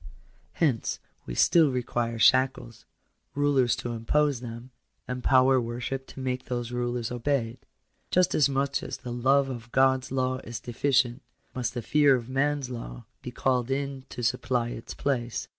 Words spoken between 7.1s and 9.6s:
obeyed. Just as much as the love